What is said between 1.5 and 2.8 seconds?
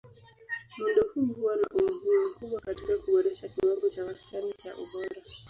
na umuhimu mkubwa